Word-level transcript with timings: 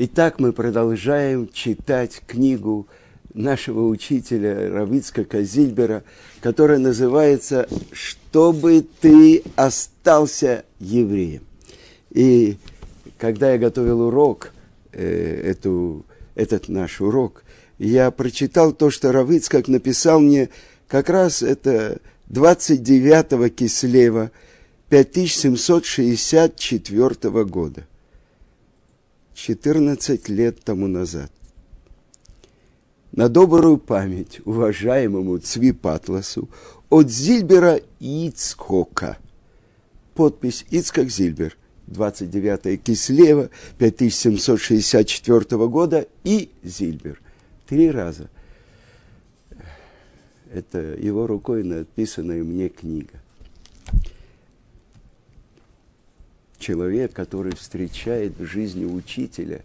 Итак, 0.00 0.38
мы 0.38 0.52
продолжаем 0.52 1.50
читать 1.52 2.22
книгу 2.24 2.86
нашего 3.34 3.88
учителя 3.88 4.70
Равицкака 4.70 5.42
Зильбера, 5.42 6.04
которая 6.40 6.78
называется 6.78 7.66
«Чтобы 7.90 8.86
ты 9.00 9.42
остался 9.56 10.64
евреем». 10.78 11.42
И 12.12 12.58
когда 13.18 13.50
я 13.50 13.58
готовил 13.58 14.02
урок, 14.02 14.52
э, 14.92 15.50
эту, 15.50 16.06
этот 16.36 16.68
наш 16.68 17.00
урок, 17.00 17.42
я 17.78 18.12
прочитал 18.12 18.72
то, 18.72 18.90
что 18.90 19.10
Равицкак 19.10 19.66
написал 19.66 20.20
мне, 20.20 20.48
как 20.86 21.10
раз 21.10 21.42
это 21.42 21.98
29 22.28 23.52
кислева 23.52 24.30
5764 24.90 27.44
года. 27.46 27.87
14 29.38 30.28
лет 30.30 30.64
тому 30.64 30.88
назад. 30.88 31.30
На 33.12 33.28
добрую 33.28 33.78
память 33.78 34.40
уважаемому 34.44 35.38
Цвипатласу 35.38 36.48
от 36.90 37.08
Зильбера 37.08 37.80
Ицкока. 38.00 39.16
Подпись 40.14 40.66
Ицкак 40.70 41.08
Зильбер, 41.08 41.56
29 41.86 42.82
Кислева 42.82 43.48
5764 43.78 45.68
года 45.68 46.08
и 46.24 46.50
Зильбер. 46.64 47.20
Три 47.68 47.92
раза. 47.92 48.28
Это 50.52 50.78
его 50.78 51.28
рукой 51.28 51.62
написанная 51.62 52.42
мне 52.42 52.68
книга. 52.70 53.22
Человек, 56.68 57.14
который 57.14 57.54
встречает 57.54 58.38
в 58.38 58.44
жизни 58.44 58.84
учителя, 58.84 59.62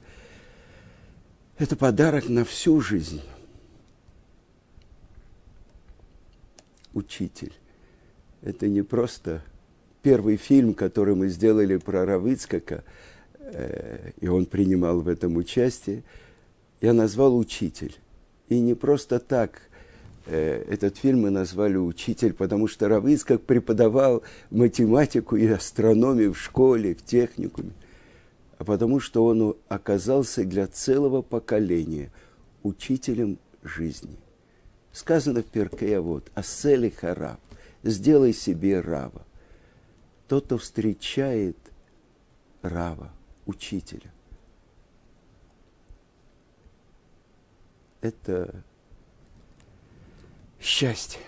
это 1.57 1.75
подарок 1.75 2.29
на 2.29 2.45
всю 2.45 2.79
жизнь. 2.79 3.21
Учитель. 6.93 7.51
Это 8.41 8.69
не 8.69 8.83
просто 8.83 9.43
первый 10.01 10.37
фильм, 10.37 10.73
который 10.73 11.13
мы 11.13 11.27
сделали 11.27 11.75
про 11.75 12.05
Равицкака, 12.05 12.85
э, 13.37 14.11
и 14.21 14.27
он 14.29 14.45
принимал 14.45 15.01
в 15.01 15.09
этом 15.09 15.35
участие, 15.35 16.03
я 16.79 16.93
назвал 16.93 17.37
«Учитель». 17.37 17.95
И 18.47 18.59
не 18.59 18.75
просто 18.75 19.19
так– 19.19 19.61
этот 20.25 20.97
фильм 20.97 21.21
мы 21.21 21.29
назвали 21.29 21.75
«Учитель», 21.75 22.33
потому 22.33 22.67
что 22.67 22.87
Равыцкак 22.87 23.41
преподавал 23.41 24.23
математику 24.51 25.35
и 25.35 25.47
астрономию 25.47 26.33
в 26.33 26.39
школе, 26.39 26.95
в 26.95 27.03
техникуме, 27.03 27.71
а 28.57 28.63
потому 28.63 28.99
что 28.99 29.25
он 29.25 29.57
оказался 29.67 30.45
для 30.45 30.67
целого 30.67 31.21
поколения 31.21 32.11
учителем 32.63 33.37
жизни. 33.63 34.17
Сказано 34.93 35.41
в 35.41 35.45
Перкея 35.45 35.99
вот 35.99 36.31
«Асели 36.35 36.89
харав»– 36.89 37.39
«Сделай 37.83 38.33
себе 38.33 38.79
рава». 38.79 39.25
Тот, 40.29 40.45
кто 40.45 40.57
встречает 40.57 41.57
рава, 42.61 43.11
учителя, 43.45 44.11
это 47.99 48.63
счастье. 50.63 51.19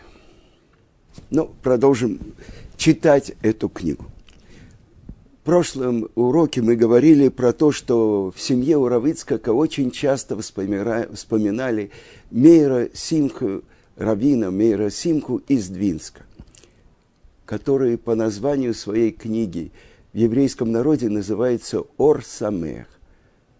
Ну, 1.30 1.52
продолжим 1.61 2.19
читать 2.78 3.33
эту 3.42 3.69
книгу. 3.69 4.05
В 5.42 5.45
прошлом 5.45 6.09
уроке 6.16 6.61
мы 6.61 6.75
говорили 6.75 7.30
про 7.30 7.53
то, 7.53 7.72
что 7.72 8.31
в 8.36 8.42
семье 8.42 8.77
Уравицкака 8.77 9.53
очень 9.53 9.92
часто 9.92 10.36
вспоминали 10.39 11.92
Мейра 12.31 12.89
Симху, 12.94 13.61
Равина 13.95 14.50
Мейра 14.50 14.89
Симху 14.89 15.37
из 15.48 15.70
Двинска, 15.70 16.23
который 17.45 17.98
по 17.98 18.15
названию 18.15 18.73
своей 18.73 19.11
книги 19.11 19.71
в 20.14 20.17
еврейском 20.17 20.71
народе 20.71 21.10
называется 21.10 21.83
Ор 21.98 22.23
Самех. 22.26 22.87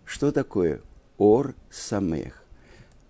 Что 0.06 0.32
такое 0.32 0.82
Ор 1.18 1.54
Самех? 1.70 2.45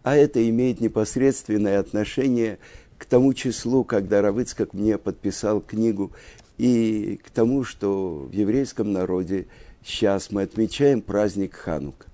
А 0.06 0.16
это 0.16 0.48
имеет 0.48 0.82
непосредственное 0.82 1.80
отношение 1.80 2.60
к 3.00 3.06
тому 3.06 3.34
числу, 3.34 3.84
когда 3.84 4.22
Равыцкак 4.22 4.76
мне 4.76 5.00
подписал 5.00 5.62
книгу, 5.62 6.12
и 6.60 7.20
к 7.26 7.32
тому, 7.32 7.64
что 7.64 8.30
в 8.32 8.32
еврейском 8.32 8.94
народе 8.94 9.48
сейчас 9.84 10.30
мы 10.30 10.44
отмечаем 10.44 11.02
праздник 11.02 11.56
Ханука. 11.56 12.06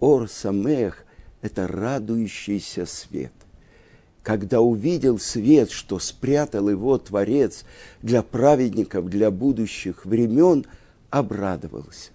Ор 0.00 0.26
Самех– 0.26 1.04
это 1.42 1.68
радующийся 1.68 2.86
свет. 2.86 3.32
Когда 4.22 4.62
увидел 4.62 5.18
свет, 5.18 5.70
что 5.70 5.98
спрятал 5.98 6.70
его 6.70 6.96
Творец 6.96 7.66
для 8.00 8.22
праведников, 8.22 9.10
для 9.10 9.30
будущих 9.30 10.06
времен, 10.06 10.64
обрадовался. 11.10 12.10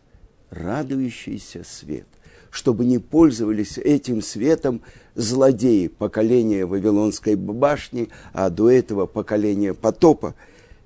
Радующийся 0.49 1.63
свет– 1.63 2.07
чтобы 2.53 2.85
не 2.85 2.99
пользовались 2.99 3.79
этим 3.79 4.21
светом 4.21 4.81
злодеи 5.15 5.87
поколения 5.87 6.67
Вавилонской 6.67 7.33
башни, 7.35 8.09
а 8.31 8.51
до 8.51 8.69
этого 8.69 9.07
поколения 9.07 9.73
потопа. 9.73 10.35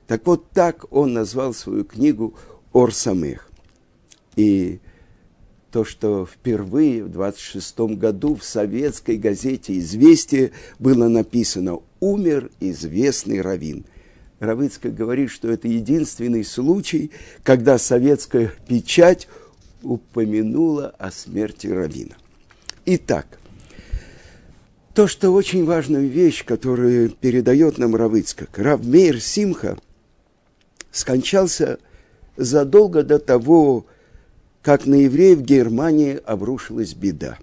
Так 0.07 0.25
вот 0.25 0.49
так 0.51 0.85
он 0.91 1.11
назвал 1.11 1.53
свою 1.53 1.83
книгу 1.83 2.33
«Ор 2.71 2.93
самых». 2.93 3.51
И 4.37 4.79
то, 5.69 5.83
что 5.83 6.25
впервые 6.25 7.03
в 7.03 7.09
26 7.09 7.79
году 7.97 8.35
в 8.35 8.45
советской 8.45 9.17
газете 9.17 9.77
«Известия» 9.77 10.51
было 10.79 11.09
написано 11.09 11.79
«Умер 11.99 12.49
известный 12.61 13.41
раввин». 13.41 13.83
Равыцкая 14.39 14.93
говорит, 14.93 15.31
что 15.31 15.51
это 15.51 15.67
единственный 15.67 16.45
случай, 16.45 17.11
когда 17.43 17.77
советская 17.77 18.53
печать 18.69 19.27
упомянула 19.83 20.93
о 20.97 21.11
смерти 21.11 21.67
Равина. 21.67 22.15
Итак, 22.85 23.39
то, 24.93 25.07
что 25.07 25.31
очень 25.31 25.65
важную 25.65 26.07
вещь, 26.07 26.43
которую 26.43 27.09
передает 27.09 27.77
нам 27.77 27.95
Равыцкак, 27.95 28.57
Равмейр 28.57 29.21
Симха 29.21 29.77
скончался 30.91 31.79
задолго 32.35 33.03
до 33.03 33.19
того, 33.19 33.85
как 34.61 34.85
на 34.85 34.95
евреев 34.95 35.41
Германии 35.41 36.19
обрушилась 36.25 36.93
беда. 36.93 37.37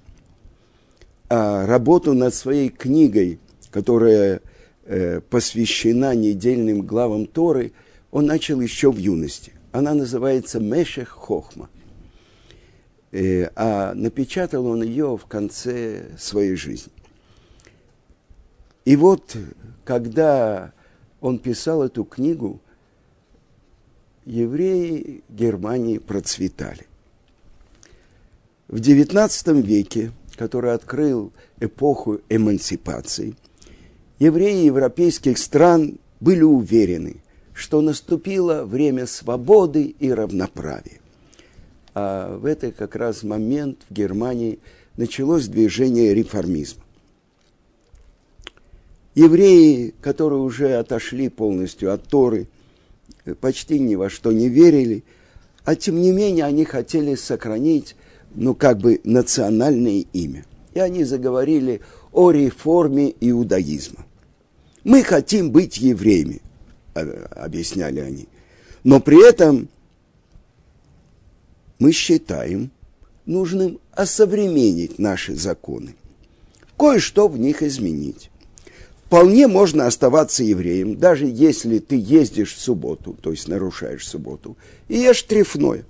А 1.29 1.67
работу 1.67 2.13
над 2.13 2.35
своей 2.35 2.69
книгой, 2.69 3.39
которая 3.71 4.41
э, 4.85 5.21
посвящена 5.21 6.15
недельным 6.15 6.83
главам 6.83 7.27
Торы, 7.27 7.73
он 8.11 8.27
начал 8.27 8.61
еще 8.61 8.91
в 8.91 8.99
юности. 8.99 9.53
Она 9.73 9.95
называется 9.95 10.61
Мешех 10.61 11.09
Хохма. 11.09 11.69
Э, 13.15 13.49
а 13.55 13.95
напечатал 13.95 14.67
он 14.67 14.83
ее 14.83 15.17
в 15.17 15.27
конце 15.27 16.09
своей 16.19 16.57
жизни. 16.57 16.93
И 18.85 18.97
вот, 18.97 19.37
когда 19.85 20.73
он 21.21 21.39
писал 21.39 21.85
эту 21.85 22.03
книгу, 22.03 22.61
евреи 24.25 25.23
Германии 25.29 25.99
процветали. 25.99 26.89
В 28.67 28.81
XIX 28.81 29.63
веке, 29.63 30.11
который 30.35 30.73
открыл 30.73 31.33
эпоху 31.61 32.21
эмансипации, 32.29 33.37
евреи 34.19 34.65
европейских 34.65 35.39
стран 35.39 36.01
были 36.19 36.43
уверены, 36.43 37.23
что 37.53 37.81
наступило 37.81 38.65
время 38.65 39.07
свободы 39.07 39.85
и 39.85 40.11
равноправия. 40.11 41.04
А 41.95 42.37
в 42.37 42.45
этот 42.45 42.75
как 42.75 42.97
раз 42.97 43.23
момент 43.23 43.79
в 43.89 43.95
Германии 43.95 44.59
началось 44.97 45.47
движение 45.47 46.13
реформизма. 46.13 46.83
Евреи, 49.15 49.95
которые 50.01 50.41
уже 50.41 50.75
отошли 50.75 51.29
полностью 51.29 51.93
от 51.93 52.03
Торы, 52.09 52.49
почти 53.41 53.79
ни 53.79 53.95
во 53.95 54.11
что 54.11 54.33
не 54.33 54.49
верили, 54.49 55.05
а 55.65 55.77
тем 55.77 56.01
не 56.01 56.11
менее 56.11 56.45
они 56.45 56.65
хотели 56.65 57.15
сохранить, 57.15 57.95
ну, 58.35 58.55
как 58.57 58.79
бы 58.79 59.01
национальное 59.05 60.05
имя. 60.13 60.45
И 60.75 60.81
они 60.81 61.05
заговорили 61.05 61.81
о 62.13 62.33
реформе 62.33 63.15
иудаизма. 63.21 64.05
Мы 64.83 65.05
хотим 65.05 65.53
быть 65.53 65.79
евреями, 65.79 66.43
объясняли 66.93 68.01
они. 68.01 68.29
Но 68.83 69.01
при 69.01 69.27
этом 69.27 69.69
мы 71.79 71.93
считаем 71.93 72.71
нужным 73.27 73.81
осовременить 73.93 74.99
наши 74.99 75.35
законы, 75.35 75.95
кое-что 76.77 77.29
в 77.29 77.39
них 77.39 77.63
изменить. 77.63 78.31
Вполне 79.07 79.47
можно 79.47 79.87
оставаться 79.87 80.43
евреем, 80.43 80.97
даже 80.99 81.27
если 81.27 81.79
ты 81.79 81.97
ездишь 81.97 82.55
в 82.55 82.61
субботу, 82.61 83.15
то 83.21 83.31
есть 83.31 83.49
нарушаешь 83.49 84.07
субботу, 84.07 84.57
и 84.89 84.97
ешь 84.97 85.23
трефное. 85.23 85.85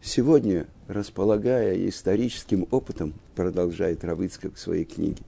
сегодня, 0.00 0.66
располагая 0.88 1.88
историческим 1.88 2.66
опытом, 2.70 3.14
продолжает 3.34 4.04
Равыцкак 4.04 4.54
в 4.54 4.58
своей 4.58 4.84
книге, 4.84 5.22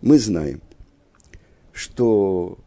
мы 0.00 0.18
знаем, 0.18 0.60
что 1.72 2.58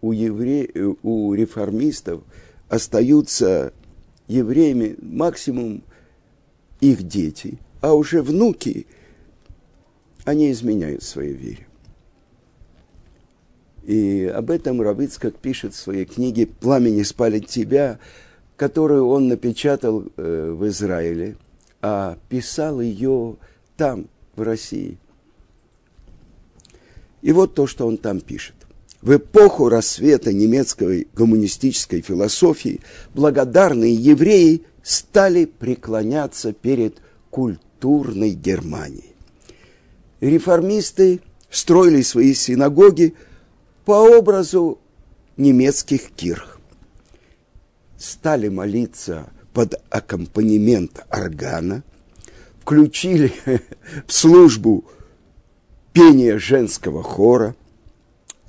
у, 0.00 0.12
евре... 0.12 0.70
у 1.02 1.34
реформистов 1.34 2.22
остаются 2.68 3.72
евреями 4.26 4.96
максимум 5.00 5.82
их 6.80 7.02
дети, 7.02 7.58
а 7.80 7.94
уже 7.94 8.22
внуки, 8.22 8.86
они 10.24 10.50
изменяют 10.50 11.02
своей 11.02 11.34
вере. 11.34 11.66
И 13.84 14.24
об 14.24 14.50
этом 14.50 14.80
Равыцкак 14.80 15.36
пишет 15.36 15.74
в 15.74 15.78
своей 15.78 16.06
книге 16.06 16.46
«Пламени 16.46 17.02
спалит 17.02 17.48
тебя», 17.48 17.98
которую 18.56 19.08
он 19.08 19.28
напечатал 19.28 20.04
э, 20.16 20.50
в 20.52 20.66
Израиле, 20.68 21.36
а 21.82 22.16
писал 22.28 22.80
ее 22.80 23.36
там, 23.76 24.08
в 24.36 24.42
России. 24.42 24.96
И 27.20 27.32
вот 27.32 27.54
то, 27.54 27.66
что 27.66 27.86
он 27.86 27.98
там 27.98 28.20
пишет. 28.20 28.54
В 29.04 29.16
эпоху 29.16 29.68
рассвета 29.68 30.32
немецкой 30.32 31.06
коммунистической 31.14 32.00
философии 32.00 32.80
благодарные 33.12 33.94
евреи 33.94 34.62
стали 34.82 35.44
преклоняться 35.44 36.54
перед 36.54 37.02
культурной 37.28 38.30
Германией. 38.30 39.14
Реформисты 40.22 41.20
строили 41.50 42.00
свои 42.00 42.32
синагоги 42.32 43.12
по 43.84 43.92
образу 43.92 44.78
немецких 45.36 46.10
кирх. 46.12 46.58
Стали 47.98 48.48
молиться 48.48 49.30
под 49.52 49.82
аккомпанемент 49.90 51.04
органа, 51.10 51.82
включили 52.62 53.34
в 54.06 54.12
службу 54.14 54.86
пение 55.92 56.38
женского 56.38 57.02
хора, 57.02 57.54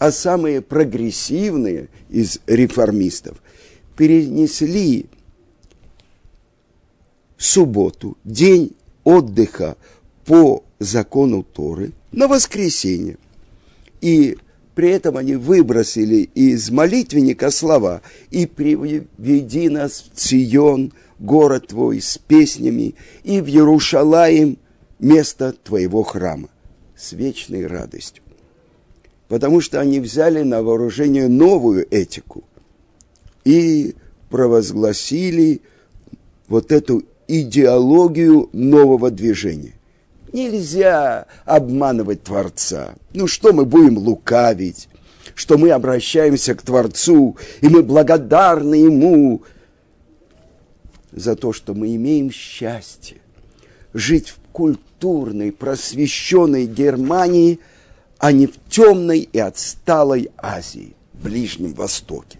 а 0.05 0.11
самые 0.11 0.61
прогрессивные 0.61 1.87
из 2.11 2.39
реформистов 2.45 3.41
перенесли 3.97 5.07
субботу, 7.39 8.15
день 8.23 8.75
отдыха 9.03 9.77
по 10.23 10.63
закону 10.77 11.41
Торы, 11.41 11.91
на 12.11 12.27
воскресенье. 12.27 13.17
И 13.99 14.37
при 14.75 14.91
этом 14.91 15.17
они 15.17 15.37
выбросили 15.37 16.29
из 16.35 16.69
молитвенника 16.69 17.49
слова 17.49 18.03
«И 18.29 18.45
приведи 18.45 19.69
нас 19.69 20.05
в 20.13 20.15
Цион, 20.15 20.93
город 21.17 21.69
твой, 21.69 21.99
с 21.99 22.19
песнями, 22.19 22.93
и 23.23 23.41
в 23.41 23.47
Ярушалаим, 23.47 24.59
место 24.99 25.51
твоего 25.51 26.03
храма» 26.03 26.49
с 26.95 27.13
вечной 27.13 27.65
радостью. 27.65 28.24
Потому 29.27 29.61
что 29.61 29.79
они 29.79 29.99
взяли 29.99 30.43
на 30.43 30.61
вооружение 30.61 31.27
новую 31.27 31.87
этику 31.89 32.43
и 33.43 33.95
провозгласили 34.29 35.61
вот 36.47 36.71
эту 36.71 37.03
идеологию 37.27 38.49
нового 38.53 39.09
движения. 39.09 39.73
Нельзя 40.31 41.25
обманывать 41.45 42.23
Творца. 42.23 42.95
Ну 43.13 43.27
что 43.27 43.53
мы 43.53 43.65
будем 43.65 43.97
лукавить? 43.97 44.89
Что 45.33 45.57
мы 45.57 45.71
обращаемся 45.71 46.53
к 46.55 46.61
Творцу, 46.61 47.37
и 47.61 47.67
мы 47.67 47.81
благодарны 47.81 48.75
Ему 48.75 49.43
за 51.11 51.35
то, 51.35 51.51
что 51.51 51.73
мы 51.73 51.95
имеем 51.95 52.31
счастье 52.31 53.17
жить 53.95 54.29
в 54.29 54.39
культурной, 54.51 55.51
просвещенной 55.51 56.65
Германии, 56.67 57.59
а 58.17 58.31
не 58.31 58.47
в 58.47 58.53
темной 58.69 59.19
и 59.19 59.39
отсталой 59.39 60.31
Азии, 60.37 60.95
Ближнем 61.13 61.73
Востоке. 61.73 62.39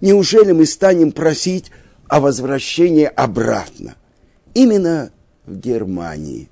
Неужели 0.00 0.52
мы 0.52 0.66
станем 0.66 1.12
просить 1.12 1.70
о 2.08 2.20
возвращении 2.20 3.04
обратно? 3.04 3.96
Именно 4.54 5.10
в 5.46 5.58
Германии 5.58 6.48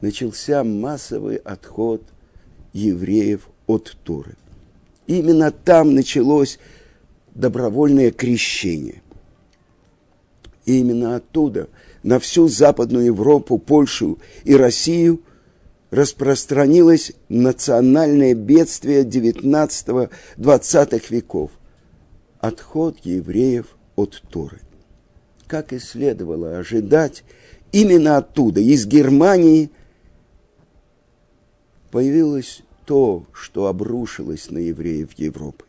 начался 0.00 0.64
массовый 0.64 1.36
отход 1.36 2.02
евреев 2.72 3.48
от 3.66 3.96
Туры. 4.04 4.36
Именно 5.06 5.50
там 5.50 5.94
началось 5.94 6.58
добровольное 7.34 8.10
крещение. 8.10 9.02
И 10.64 10.80
именно 10.80 11.16
оттуда 11.16 11.68
на 12.02 12.18
всю 12.18 12.48
Западную 12.48 13.06
Европу, 13.06 13.58
Польшу 13.58 14.18
и 14.44 14.56
Россию 14.56 15.22
распространилось 15.90 17.12
национальное 17.28 18.34
бедствие 18.34 19.04
XIX-XX 19.04 21.02
веков– 21.10 21.50
отход 22.40 22.98
евреев 23.02 23.76
от 23.94 24.22
Торы. 24.30 24.60
Как 25.46 25.72
и 25.72 25.78
следовало 25.78 26.58
ожидать, 26.58 27.24
именно 27.72 28.16
оттуда, 28.16 28.60
из 28.60 28.86
Германии, 28.86 29.70
появилось 31.90 32.62
то, 32.84 33.24
что 33.32 33.66
обрушилось 33.66 34.50
на 34.50 34.58
евреев 34.58 35.12
Европы. 35.16 35.64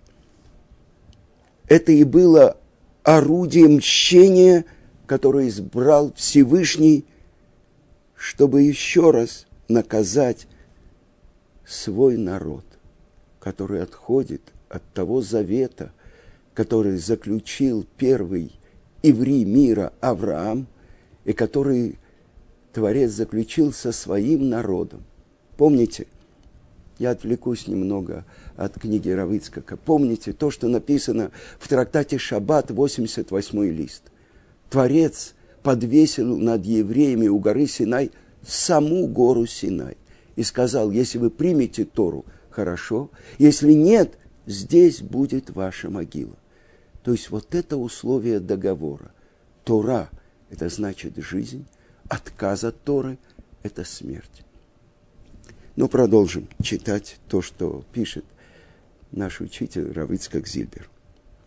Это 1.67 1.91
и 1.91 2.03
было 2.03 2.57
орудием 3.03 3.75
мщения, 3.75 4.65
которое 5.05 5.47
избрал 5.47 6.13
Всевышний, 6.13 7.05
чтобы 8.15 8.63
еще 8.63 9.11
раз 9.11 9.45
наказать 9.67 10.47
свой 11.65 12.17
народ, 12.17 12.65
который 13.39 13.81
отходит 13.81 14.41
от 14.69 14.83
того 14.93 15.21
завета, 15.21 15.91
который 16.53 16.97
заключил 16.97 17.85
первый 17.97 18.51
еврей 19.03 19.45
мира 19.45 19.93
Авраам, 20.01 20.67
и 21.25 21.33
который 21.33 21.97
Творец 22.73 23.11
заключил 23.11 23.73
со 23.73 23.91
своим 23.91 24.49
народом. 24.49 25.03
Помните, 25.57 26.07
я 26.99 27.11
отвлекусь 27.11 27.67
немного 27.67 28.25
от 28.55 28.79
книги 28.79 29.09
Равыцкака. 29.09 29.77
Помните 29.77 30.33
то, 30.33 30.49
что 30.51 30.67
написано 30.67 31.31
в 31.59 31.67
трактате 31.67 32.17
Шаббат, 32.17 32.71
88 32.71 33.65
лист. 33.65 34.03
Творец 34.69 35.33
подвесил 35.63 36.37
над 36.37 36.65
евреями 36.65 37.27
у 37.27 37.39
горы 37.39 37.67
Синай 37.67 38.11
саму 38.47 39.07
гору 39.07 39.45
Синай 39.45 39.97
и 40.35 40.43
сказал, 40.43 40.91
если 40.91 41.17
вы 41.17 41.29
примете 41.29 41.85
Тору, 41.85 42.25
хорошо, 42.49 43.11
если 43.37 43.73
нет, 43.73 44.17
здесь 44.45 45.01
будет 45.01 45.49
ваша 45.49 45.89
могила. 45.89 46.35
То 47.03 47.11
есть 47.11 47.29
вот 47.29 47.55
это 47.55 47.77
условие 47.77 48.39
договора. 48.39 49.11
Тора– 49.63 50.09
это 50.49 50.69
значит 50.69 51.17
жизнь, 51.17 51.65
отказ 52.07 52.63
от 52.63 52.81
Торы– 52.83 53.17
это 53.63 53.83
смерть. 53.83 54.43
Но 55.75 55.87
продолжим 55.87 56.47
читать 56.61 57.17
то, 57.27 57.41
что 57.41 57.83
пишет 57.93 58.25
наш 59.11 59.41
учитель 59.41 59.91
Равицкак 59.91 60.47
Зильбер. 60.47 60.89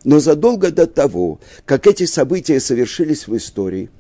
Но 0.05 0.19
задолго 0.19 0.71
до 0.71 0.87
того, 0.87 1.41
как 1.67 1.87
эти 1.87 2.07
события 2.07 2.61
совершились 2.61 3.27
в 3.27 3.37
истории, 3.37 3.91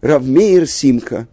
Равмейер 0.00 0.66
Симха 0.66 1.28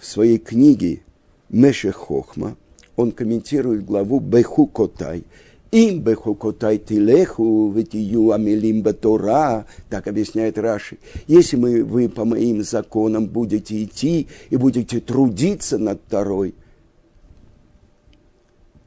в 0.00 0.06
своей 0.06 0.38
книге 0.38 1.02
Меше 1.48 1.92
Хохма, 1.92 2.56
он 2.96 3.12
комментирует 3.12 3.84
главу 3.84 4.20
Беху 4.20 4.66
Котай– 4.66 5.24
им 5.70 6.00
бехукотай 6.00 6.78
тилеху, 6.78 7.70
витию 7.70 8.32
амелим 8.32 8.82
батора, 8.82 9.66
так 9.88 10.08
объясняет 10.08 10.58
Раши. 10.58 10.98
Если 11.28 11.56
мы, 11.56 11.84
вы 11.84 12.08
по 12.08 12.24
моим 12.24 12.64
законам 12.64 13.26
будете 13.26 13.84
идти 13.84 14.26
и 14.50 14.56
будете 14.56 15.00
трудиться 15.00 15.78
над 15.78 16.00
второй, 16.06 16.54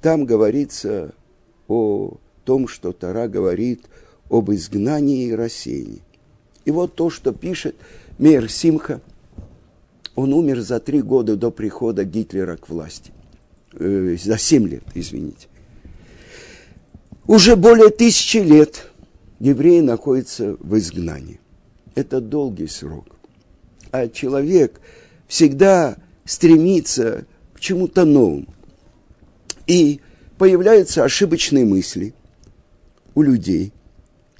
там 0.01 0.25
говорится 0.25 1.13
о 1.69 2.17
том, 2.43 2.67
что 2.67 2.91
Тара 2.91 3.29
говорит 3.29 3.85
об 4.29 4.51
изгнании 4.51 5.27
и 5.27 5.33
рассеянии. 5.33 6.01
И 6.65 6.71
вот 6.71 6.95
то, 6.95 7.09
что 7.09 7.31
пишет 7.31 7.75
Мейр 8.17 8.49
Симха, 8.49 8.99
он 10.15 10.33
умер 10.33 10.61
за 10.61 10.79
три 10.79 11.01
года 11.01 11.35
до 11.35 11.51
прихода 11.51 12.03
Гитлера 12.03 12.57
к 12.57 12.69
власти. 12.69 13.11
Э, 13.73 14.15
за 14.21 14.37
семь 14.37 14.67
лет, 14.67 14.83
извините. 14.93 15.47
Уже 17.25 17.55
более 17.55 17.89
тысячи 17.89 18.37
лет 18.37 18.91
евреи 19.39 19.79
находятся 19.79 20.57
в 20.59 20.77
изгнании. 20.77 21.39
Это 21.95 22.21
долгий 22.21 22.67
срок. 22.67 23.05
А 23.91 24.07
человек 24.07 24.79
всегда 25.27 25.97
стремится 26.25 27.25
к 27.53 27.59
чему-то 27.59 28.05
новому. 28.05 28.47
И 29.67 30.01
появляются 30.37 31.03
ошибочные 31.03 31.65
мысли 31.65 32.13
у 33.15 33.21
людей, 33.21 33.71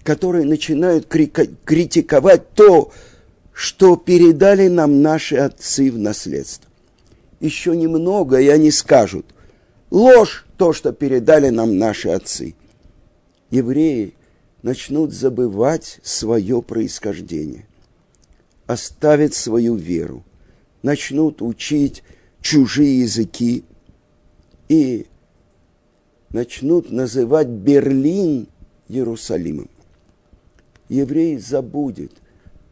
которые 0.04 0.46
начинают 0.46 1.08
критиковать 1.08 2.54
то, 2.54 2.92
что 3.54 3.96
передали 3.96 4.68
нам 4.68 5.02
наши 5.02 5.36
отцы 5.36 5.92
в 5.92 5.98
наследство. 5.98 6.70
Еще 7.40 7.76
немного, 7.76 8.40
и 8.40 8.48
они 8.48 8.72
скажут, 8.72 9.26
ложь 9.92 10.46
то, 10.58 10.74
что 10.74 10.92
передали 10.92 11.50
нам 11.50 11.78
наши 11.78 12.10
отцы. 12.10 12.56
Евреи 13.52 14.16
начнут 14.64 15.14
забывать 15.14 16.00
свое 16.04 16.62
происхождение, 16.62 17.68
оставят 18.66 19.34
свою 19.34 19.76
веру, 19.76 20.24
начнут 20.82 21.42
учить 21.42 22.04
чужие 22.42 23.02
языки 23.02 23.64
и 24.70 25.06
начнут 26.30 26.92
называть 26.92 27.48
Берлин 27.48 28.48
Иерусалимом. 28.88 29.70
Еврей 30.90 31.38
забудет, 31.38 32.14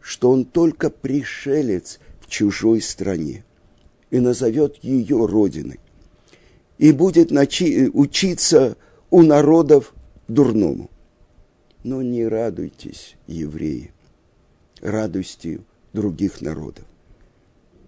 что 0.02 0.32
он 0.32 0.46
только 0.46 0.90
пришелец 0.90 2.00
в 2.20 2.30
чужой 2.30 2.82
стране 2.82 3.44
и 4.10 4.20
назовет 4.20 4.78
ее 4.84 5.26
родиной. 5.26 5.80
И 6.78 6.92
будет 6.92 7.32
начи- 7.32 7.90
учиться 7.94 8.76
у 9.12 9.22
народов 9.22 9.94
дурному. 10.28 10.90
Но 11.84 12.02
не 12.02 12.26
радуйтесь, 12.26 13.16
евреи, 13.28 13.92
радостью 14.82 15.64
других 15.94 16.42
народов. 16.42 16.86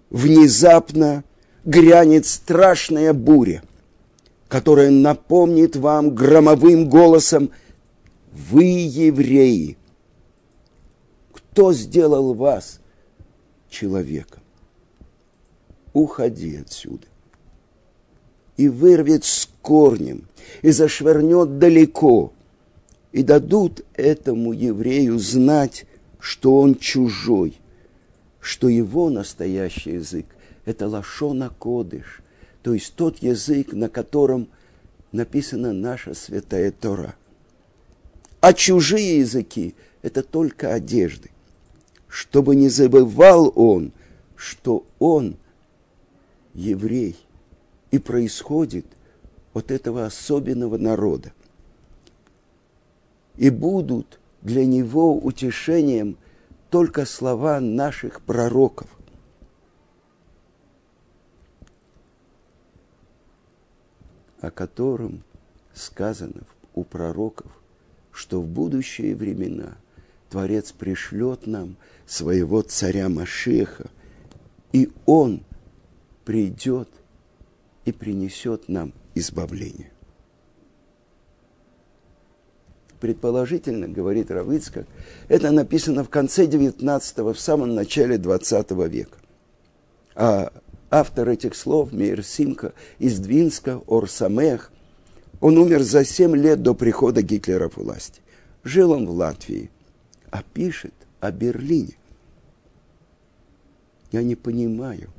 Внезапно 0.10 1.24
грянет 1.66 2.26
страшная 2.26 3.14
буря, 3.14 3.64
которая 4.48 4.92
напомнит 4.92 5.76
вам 5.76 6.14
громовым 6.14 6.88
голосом 6.88 7.50
«Вы 8.32 8.64
евреи!» 8.64 9.78
Кто 11.54 11.72
сделал 11.72 12.34
вас 12.34 12.80
человеком? 13.70 14.42
Уходи 15.94 16.56
отсюда. 16.56 17.06
И 18.58 18.68
вырвет 18.68 19.24
с 19.24 19.48
корнем, 19.62 20.28
и 20.64 20.72
зашвырнет 20.72 21.60
далеко, 21.60 22.34
и 23.12 23.22
дадут 23.22 23.86
этому 23.94 24.52
еврею 24.52 25.20
знать, 25.20 25.86
что 26.18 26.60
он 26.60 26.74
чужой, 26.74 27.54
что 28.40 28.68
его 28.68 29.12
настоящий 29.12 29.92
язык– 29.92 30.26
это 30.66 30.88
лашона 30.88 31.52
кодыш, 31.60 32.22
то 32.64 32.74
есть 32.74 32.96
тот 32.96 33.20
язык, 33.20 33.74
на 33.74 33.90
котором 33.90 34.48
написана 35.12 35.72
наша 35.72 36.16
святая 36.16 36.72
Тора. 36.72 37.14
А 38.42 38.54
чужие 38.54 39.20
языки– 39.20 39.76
это 40.02 40.24
только 40.24 40.74
одежды 40.74 41.30
чтобы 42.14 42.56
не 42.56 42.70
забывал 42.70 43.52
он, 43.56 43.92
что 44.36 44.86
он 45.00 45.36
еврей 46.54 47.18
и 47.90 47.98
происходит 47.98 48.86
от 49.56 49.72
этого 49.72 50.06
особенного 50.06 50.78
народа. 50.78 51.34
И 53.36 53.50
будут 53.50 54.20
для 54.44 54.64
него 54.64 55.18
утешением 55.18 56.16
только 56.70 57.08
слова 57.08 57.60
наших 57.60 58.22
пророков. 58.22 58.88
о 64.40 64.52
котором 64.52 65.24
сказано 65.74 66.44
у 66.76 66.84
пророков, 66.84 67.50
что 68.12 68.42
в 68.42 68.46
будущие 68.46 69.16
времена 69.16 69.78
Творец 70.34 70.72
пришлет 70.72 71.46
нам– 71.46 71.78
своего 72.08 72.62
царя 72.64 73.08
Машеха, 73.08 73.90
и 74.72 74.90
он 75.06 75.44
придет 76.26 76.90
и 77.86 77.92
принесет 77.92 78.68
нам 78.68 78.94
избавление. 79.16 79.92
Предположительно, 83.00 83.88
говорит 83.88 84.32
Равыцкак, 84.32 84.88
это 85.28 85.52
написано 85.52 86.04
в 86.04 86.10
конце 86.10 86.46
19-го, 86.46 87.34
в 87.34 87.40
самом 87.40 87.76
начале 87.76 88.18
20 88.18 88.72
века. 88.90 89.18
А 90.16 90.54
автор 90.90 91.30
этих 91.30 91.54
слов, 91.54 91.92
Мейр 91.92 92.24
Симка 92.24 92.74
из 93.00 93.20
Двинска, 93.20 93.82
Орсамех, 93.88 94.72
он 95.42 95.58
умер 95.58 95.84
за 95.84 96.06
7 96.06 96.36
лет 96.36 96.64
до 96.64 96.74
прихода 96.74 97.22
Гитлера 97.22 97.68
в 97.70 97.78
власти. 97.78 98.22
Жил 98.64 98.92
он 98.92 99.06
в 99.06 99.12
Латвии, 99.12 99.70
а 100.34 100.42
пишет 100.42 100.96
о 101.20 101.32
Берлине. 101.32 101.94
Я 104.12 104.24
не 104.24 104.34
понимаю, 104.36 105.12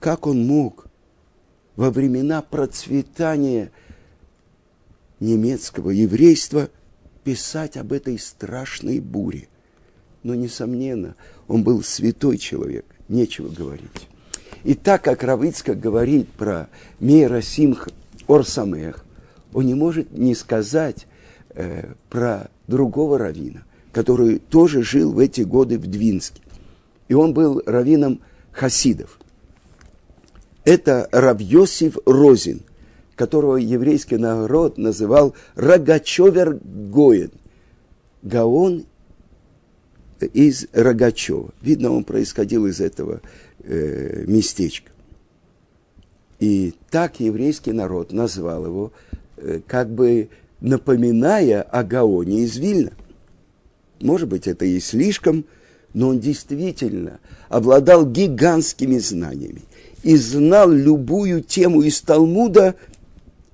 как 0.00 0.26
он 0.26 0.46
мог 0.46 0.86
во 1.76 1.90
времена 1.90 2.40
процветания 2.40 3.70
немецкого 5.20 5.90
еврейства 5.90 6.70
писать 7.22 7.76
об 7.76 7.92
этой 7.92 8.18
страшной 8.18 8.98
буре. 8.98 9.48
Но, 10.22 10.34
несомненно, 10.34 11.16
он 11.46 11.62
был 11.62 11.82
святой 11.82 12.38
человек, 12.38 12.86
нечего 13.08 13.50
говорить. 13.50 14.08
И 14.62 14.72
так 14.72 15.04
как 15.04 15.22
Равицка 15.22 15.74
говорит 15.74 16.30
про 16.30 16.70
Мейра 16.98 17.42
Симха 17.42 17.90
Орсамех, 18.26 19.04
он 19.52 19.66
не 19.66 19.74
может 19.74 20.12
не 20.12 20.34
сказать 20.34 21.06
э, 21.50 21.92
про 22.08 22.48
другого 22.66 23.18
равина, 23.18 23.64
который 23.94 24.38
тоже 24.38 24.82
жил 24.82 25.12
в 25.12 25.18
эти 25.18 25.40
годы 25.42 25.78
в 25.78 25.86
Двинске 25.86 26.44
и 27.08 27.14
он 27.14 27.34
был 27.34 27.62
раввином 27.66 28.20
хасидов. 28.52 29.18
Это 30.64 31.08
Равьосиф 31.12 31.98
Розин, 32.06 32.62
которого 33.16 33.56
еврейский 33.56 34.16
народ 34.16 34.78
называл 34.78 35.34
Рогачевер 35.54 36.58
Гоин. 36.62 37.30
Гаон 38.22 38.86
из 40.32 40.66
Рогачева. 40.72 41.52
Видно, 41.60 41.92
он 41.92 42.04
происходил 42.04 42.66
из 42.66 42.80
этого 42.80 43.20
э, 43.62 44.24
местечка. 44.26 44.90
И 46.40 46.74
так 46.90 47.20
еврейский 47.20 47.72
народ 47.72 48.12
назвал 48.12 48.64
его, 48.64 48.92
э, 49.36 49.60
как 49.66 49.90
бы 49.90 50.30
напоминая 50.62 51.60
о 51.60 51.84
Гаоне 51.84 52.44
из 52.44 52.56
Вильна. 52.56 52.92
Может 54.04 54.28
быть, 54.28 54.46
это 54.46 54.66
и 54.66 54.78
слишком, 54.80 55.46
но 55.94 56.08
он 56.08 56.20
действительно 56.20 57.20
обладал 57.48 58.06
гигантскими 58.06 58.98
знаниями 58.98 59.62
и 60.02 60.14
знал 60.16 60.70
любую 60.70 61.42
тему 61.42 61.80
из 61.80 62.02
Талмуда 62.02 62.74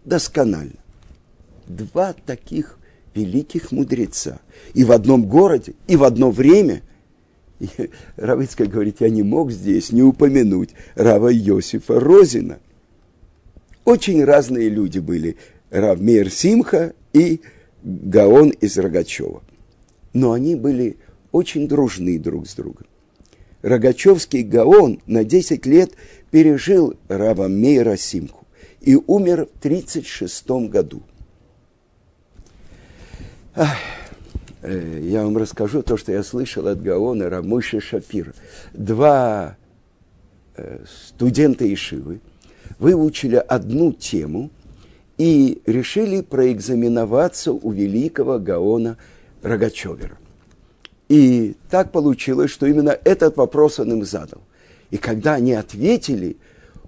досконально. 0.04 0.74
Два 1.68 2.16
таких 2.26 2.80
великих 3.14 3.70
мудреца 3.70 4.40
и 4.74 4.82
в 4.82 4.90
одном 4.90 5.26
городе, 5.26 5.74
и 5.86 5.94
в 5.94 6.02
одно 6.02 6.32
время. 6.32 6.82
Равицкая 8.16 8.66
говорит, 8.66 8.96
я 8.98 9.08
не 9.08 9.22
мог 9.22 9.52
здесь 9.52 9.92
не 9.92 10.02
упомянуть 10.02 10.70
Рава 10.96 11.28
Йосифа 11.28 12.00
Розина. 12.00 12.58
Очень 13.84 14.24
разные 14.24 14.68
люди 14.68 14.98
были, 14.98 15.36
Рав 15.70 16.00
Мейер 16.00 16.28
Симха 16.28 16.92
и 17.12 17.40
Гаон 17.84 18.50
из 18.50 18.76
Рогачева. 18.78 19.42
Но 20.12 20.32
они 20.32 20.56
были 20.56 20.98
очень 21.32 21.68
дружны 21.68 22.18
друг 22.18 22.48
с 22.48 22.54
другом. 22.54 22.86
Рогачевский 23.62 24.42
Гаон 24.42 25.00
на 25.06 25.24
10 25.24 25.66
лет 25.66 25.92
пережил 26.30 26.94
Рава 27.08 27.48
Мейра 27.48 27.96
Симку 27.96 28.46
и 28.80 28.96
умер 28.96 29.48
в 29.54 29.58
1936 29.58 30.70
году. 30.70 31.02
Ах, 33.54 33.76
э, 34.62 35.00
я 35.02 35.24
вам 35.24 35.36
расскажу 35.36 35.82
то, 35.82 35.96
что 35.96 36.12
я 36.12 36.22
слышал 36.22 36.66
от 36.66 36.82
Гаона 36.82 37.28
Рамыши 37.28 37.80
Шапира. 37.80 38.32
Два 38.72 39.56
э, 40.56 40.84
студента 40.86 41.72
Ишивы 41.72 42.20
выучили 42.78 43.36
одну 43.36 43.92
тему 43.92 44.50
и 45.18 45.60
решили 45.66 46.22
проэкзаменоваться 46.22 47.52
у 47.52 47.72
великого 47.72 48.38
Гаона 48.38 48.96
Рогачевера. 49.42 50.18
И 51.08 51.56
так 51.70 51.90
получилось, 51.90 52.50
что 52.50 52.66
именно 52.66 52.96
этот 53.04 53.36
вопрос 53.36 53.80
он 53.80 53.92
им 53.92 54.04
задал. 54.04 54.40
И 54.90 54.96
когда 54.96 55.34
они 55.34 55.52
ответили, 55.52 56.36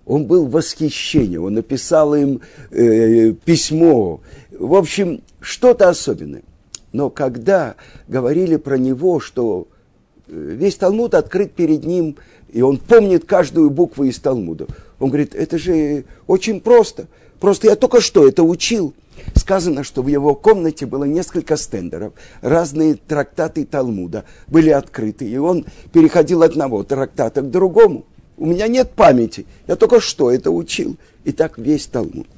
он 0.06 0.26
был 0.26 0.46
в 0.46 0.52
восхищении, 0.52 1.36
он 1.36 1.54
написал 1.54 2.14
им 2.14 2.40
э, 2.70 3.32
письмо. 3.32 4.20
В 4.50 4.74
общем, 4.74 5.22
что-то 5.40 5.88
особенное. 5.88 6.42
Но 6.92 7.10
когда 7.10 7.76
говорили 8.08 8.56
про 8.56 8.76
него, 8.76 9.20
что 9.20 9.68
э, 10.28 10.32
весь 10.32 10.76
Талмуд 10.76 11.14
открыт 11.14 11.52
перед 11.52 11.84
ним, 11.84 12.16
и 12.52 12.62
он 12.62 12.78
помнит 12.78 13.24
каждую 13.24 13.70
букву 13.70 14.04
из 14.04 14.18
Талмуда, 14.18 14.66
он 14.98 15.08
говорит, 15.08 15.34
это 15.34 15.58
же 15.58 16.04
очень 16.26 16.60
просто. 16.60 17.06
Просто 17.42 17.66
я 17.66 17.74
только 17.74 18.00
что 18.00 18.28
это 18.28 18.44
учил. 18.44 18.94
Сказано, 19.34 19.82
что 19.82 20.00
в 20.02 20.06
его 20.06 20.36
комнате 20.36 20.86
было 20.86 21.02
несколько 21.02 21.56
стендеров, 21.56 22.12
разные 22.40 22.94
трактаты 22.94 23.64
Талмуда 23.64 24.24
были 24.46 24.70
открыты, 24.70 25.28
и 25.28 25.36
он 25.38 25.66
переходил 25.92 26.44
от 26.44 26.52
одного 26.52 26.84
трактата 26.84 27.42
к 27.42 27.50
другому. 27.50 28.06
У 28.36 28.46
меня 28.46 28.68
нет 28.68 28.92
памяти, 28.92 29.44
я 29.66 29.74
только 29.74 30.00
что 30.00 30.30
это 30.30 30.52
учил. 30.52 30.96
И 31.24 31.32
так 31.32 31.58
весь 31.58 31.86
Талмуд. 31.86 32.28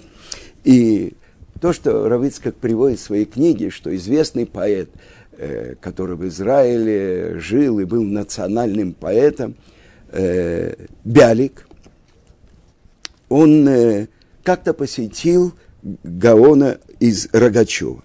И 0.64 1.12
то, 1.60 1.74
что 1.74 2.08
Равицкак 2.08 2.54
приводит 2.54 2.98
в 2.98 3.02
своей 3.02 3.26
книге, 3.26 3.68
что 3.68 3.94
известный 3.94 4.46
поэт, 4.46 4.88
э, 5.36 5.74
который 5.82 6.16
в 6.16 6.26
Израиле 6.28 7.38
жил 7.40 7.78
и 7.78 7.84
был 7.84 8.04
национальным 8.04 8.94
поэтом, 8.94 9.54
э, 10.12 10.74
Бялик, 11.04 11.68
он 13.28 13.68
э, 13.68 14.06
как-то 14.44 14.74
посетил 14.74 15.54
Гаона 15.82 16.78
из 17.00 17.28
Рогачева. 17.32 18.04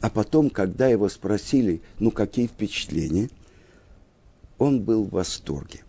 А 0.00 0.10
потом, 0.10 0.50
когда 0.50 0.88
его 0.88 1.08
спросили, 1.08 1.82
ну 1.98 2.10
какие 2.10 2.46
впечатления, 2.48 3.30
он 4.58 4.82
был 4.82 5.04
в 5.04 5.10
восторге. 5.10 5.80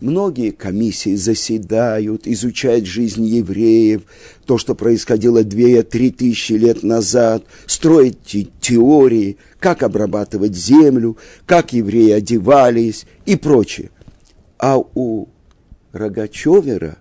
Многие 0.00 0.50
комиссии 0.50 1.16
заседают, 1.16 2.26
изучают 2.26 2.84
жизнь 2.84 3.24
евреев, 3.24 4.02
то, 4.44 4.58
что 4.58 4.74
происходило 4.74 5.42
две-три 5.42 6.10
тысячи 6.10 6.52
лет 6.52 6.82
назад, 6.82 7.44
строят 7.66 8.22
те 8.22 8.48
теории, 8.60 9.38
как 9.58 9.82
обрабатывать 9.82 10.54
землю, 10.54 11.16
как 11.46 11.72
евреи 11.72 12.10
одевались 12.10 13.06
и 13.24 13.36
прочее. 13.36 13.90
А 14.58 14.76
у 14.76 15.28
Рогачевера 15.92 16.98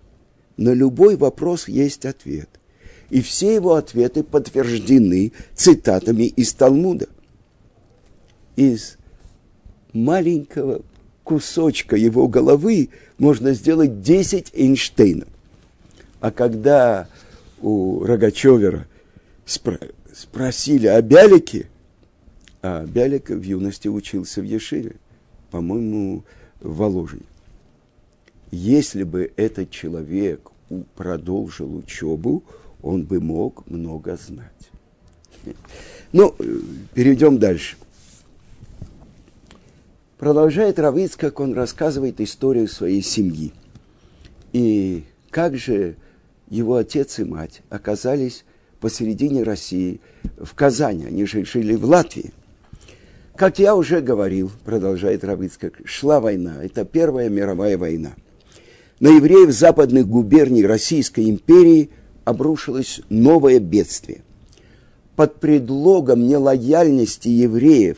на 0.57 0.73
любой 0.73 1.15
вопрос 1.15 1.67
есть 1.67 2.05
ответ. 2.05 2.49
И 3.09 3.21
все 3.21 3.55
его 3.55 3.75
ответы 3.75 4.23
подтверждены 4.23 5.31
цитатами 5.53 6.23
из 6.23 6.53
Талмуда. 6.53 7.07
Из 8.55 8.97
маленького 9.93 10.81
кусочка 11.23 11.95
его 11.95 12.27
головы 12.27 12.89
можно 13.17 13.53
сделать 13.53 14.01
10 14.01 14.51
Эйнштейнов. 14.53 15.27
А 16.19 16.31
когда 16.31 17.07
у 17.61 18.03
Рогачевера 18.03 18.87
спро- 19.45 19.93
спросили 20.13 20.87
о 20.87 21.01
Бялике, 21.01 21.67
а 22.61 22.85
Бялик 22.85 23.29
в 23.29 23.41
юности 23.41 23.87
учился 23.87 24.41
в 24.41 24.45
Ешиве, 24.45 24.95
по-моему, 25.51 26.23
в 26.61 26.77
Воложине. 26.77 27.23
Если 28.51 29.03
бы 29.03 29.31
этот 29.35 29.69
человек 29.71 30.51
продолжил 30.95 31.75
учебу, 31.75 32.43
он 32.81 33.03
бы 33.03 33.19
мог 33.19 33.67
много 33.69 34.17
знать. 34.17 34.51
Ну, 36.11 36.35
перейдем 36.93 37.37
дальше. 37.37 37.77
Продолжает 40.17 40.79
Равиц, 40.79 41.15
как 41.15 41.39
он 41.39 41.53
рассказывает 41.53 42.21
историю 42.21 42.67
своей 42.67 43.01
семьи. 43.01 43.51
И 44.53 45.03
как 45.29 45.57
же 45.57 45.97
его 46.49 46.75
отец 46.77 47.19
и 47.19 47.23
мать 47.23 47.61
оказались 47.69 48.45
посередине 48.79 49.43
России, 49.43 49.99
в 50.37 50.53
Казани, 50.53 51.05
они 51.05 51.25
же 51.25 51.43
жили 51.43 51.75
в 51.75 51.85
Латвии. 51.85 52.31
Как 53.35 53.59
я 53.59 53.75
уже 53.75 53.99
говорил, 53.99 54.51
продолжает 54.63 55.23
Равицкак, 55.23 55.81
шла 55.85 56.19
война, 56.21 56.63
это 56.63 56.85
Первая 56.85 57.29
мировая 57.29 57.77
война. 57.77 58.13
На 58.99 59.09
евреев 59.09 59.51
западных 59.51 60.07
губерний 60.07 60.65
Российской 60.65 61.29
империи 61.29 61.89
обрушилось 62.23 63.01
новое 63.09 63.59
бедствие. 63.59 64.21
Под 65.15 65.39
предлогом 65.39 66.27
нелояльности 66.27 67.27
евреев 67.27 67.97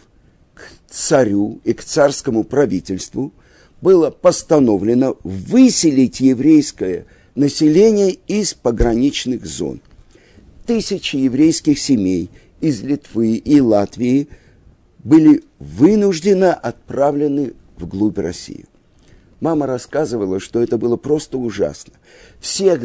царю 0.89 1.59
и 1.63 1.73
к 1.73 1.83
царскому 1.83 2.43
правительству 2.43 3.31
было 3.81 4.09
постановлено 4.09 5.17
выселить 5.23 6.19
еврейское 6.19 7.05
население 7.35 8.17
из 8.27 8.55
пограничных 8.55 9.45
зон. 9.45 9.81
Тысячи 10.65 11.15
еврейских 11.15 11.77
семей 11.77 12.29
из 12.59 12.81
Литвы 12.81 13.35
и 13.35 13.61
Латвии 13.61 14.29
были 15.03 15.43
вынужденно 15.59 16.53
отправлены 16.53 17.53
вглубь 17.77 18.17
России. 18.17 18.65
Мама 19.39 19.67
рассказывала, 19.67 20.39
что 20.39 20.61
это 20.61 20.77
было 20.77 20.97
просто 20.97 21.37
ужасно. 21.37 21.93
Всех 22.39 22.81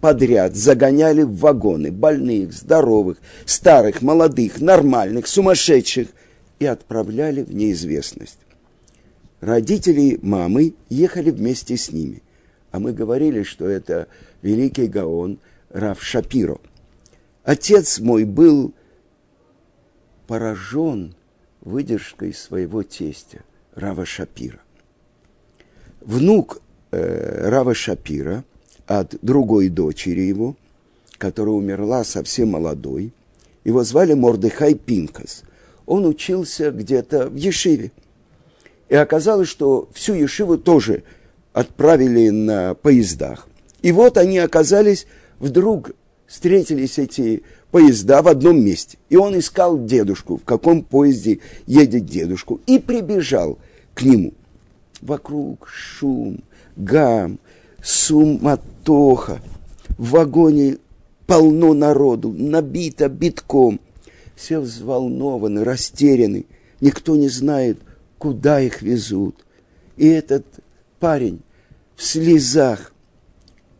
подряд 0.00 0.54
загоняли 0.54 1.22
в 1.22 1.36
вагоны, 1.36 1.90
больных, 1.90 2.52
здоровых, 2.52 3.18
старых, 3.46 4.02
молодых, 4.02 4.60
нормальных, 4.60 5.26
сумасшедших– 5.26 6.08
и 6.58 6.66
отправляли 6.66 7.42
в 7.42 7.54
неизвестность. 7.54 8.38
Родители 9.40 10.18
мамы 10.22 10.74
ехали 10.88 11.30
вместе 11.30 11.76
с 11.76 11.92
ними, 11.92 12.22
а 12.70 12.78
мы 12.78 12.92
говорили, 12.92 13.42
что 13.42 13.68
это 13.68 14.08
великий 14.42 14.86
Гаон 14.86 15.38
Раф 15.68 16.02
Шапиро. 16.02 16.58
Отец 17.42 17.98
мой 17.98 18.24
был 18.24 18.72
поражен 20.26 21.14
выдержкой 21.60 22.32
своего 22.32 22.82
тестя, 22.82 23.44
Рава 23.74 24.06
Шапира. 24.06 24.60
Внук 26.04 26.60
э, 26.92 27.48
Рава 27.48 27.74
Шапира 27.74 28.44
от 28.86 29.16
другой 29.22 29.68
дочери 29.68 30.22
его, 30.22 30.56
которая 31.18 31.54
умерла 31.54 32.04
совсем 32.04 32.50
молодой, 32.50 33.12
его 33.64 33.82
звали 33.84 34.14
Мордыхай 34.14 34.74
Пинкас– 34.74 35.42
он 35.86 36.06
учился 36.06 36.70
где-то 36.70 37.28
в 37.28 37.34
Ешиве. 37.34 37.92
И 38.88 38.94
оказалось, 38.94 39.48
что 39.48 39.88
всю 39.92 40.14
Ешиву 40.14 40.58
тоже 40.58 41.02
отправили 41.52 42.30
на 42.30 42.74
поездах. 42.74 43.48
И 43.82 43.92
вот 43.92 44.18
они 44.18 44.38
оказались, 44.38 45.06
вдруг 45.38 45.92
встретились 46.26 46.98
эти 46.98 47.42
поезда 47.70 48.22
в 48.22 48.28
одном 48.28 48.62
месте. 48.64 48.98
И 49.08 49.16
он 49.16 49.38
искал 49.38 49.82
дедушку, 49.84 50.36
в 50.36 50.44
каком 50.44 50.82
поезде 50.82 51.40
едет 51.66 52.06
дедушку, 52.06 52.60
и 52.66 52.78
прибежал 52.78 53.58
к 53.94 54.02
нему. 54.02 54.32
Вокруг 55.04 55.68
шум, 55.68 56.42
гам, 56.76 57.38
суматоха. 57.82 59.42
В 59.98 60.12
вагоне 60.12 60.78
полно 61.26 61.74
народу, 61.74 62.32
набито 62.32 63.10
битком 63.10 63.80
все 64.34 64.60
взволнованы, 64.60 65.62
растеряны, 65.62 66.46
никто 66.80 67.16
не 67.16 67.28
знает, 67.28 67.78
куда 68.16 68.62
их 68.62 68.80
везут. 68.80 69.44
И 69.98 70.08
этот 70.08 70.46
парень 71.00 71.42
в 71.96 72.02
слезах. 72.02 72.94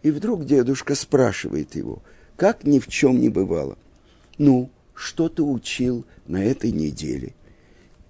И 0.02 0.10
вдруг 0.10 0.44
дедушка 0.44 0.94
спрашивает 0.94 1.74
его, 1.74 2.02
как 2.36 2.64
ни 2.64 2.78
в 2.78 2.86
чем 2.88 3.18
не 3.18 3.30
бывало. 3.30 3.78
Ну, 4.36 4.68
что 4.94 5.30
ты 5.30 5.42
учил 5.42 6.04
на 6.26 6.44
этой 6.44 6.70
неделе? 6.70 7.32